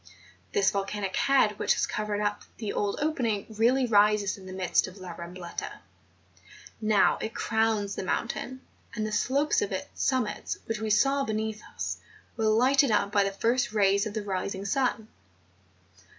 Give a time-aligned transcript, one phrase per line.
[0.51, 4.87] This volcanic head which has covered up the old opening really rises in the midst
[4.87, 5.73] of La Rambleta;
[6.81, 8.61] now it crowns the mountain,
[8.95, 11.97] and the slopes of its summit which we saw beneath us,
[12.35, 15.07] were lighted up by the first rays of the rising sun.